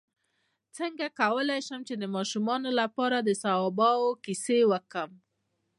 څنګه 0.77 1.05
کولی 1.19 1.59
شم 1.67 1.81
د 1.99 2.03
ماشومانو 2.15 2.69
لپاره 2.81 3.17
د 3.21 3.29
صحابه 3.41 3.89
وو 3.99 4.11
کیسې 4.25 4.59
وکړم 4.71 5.11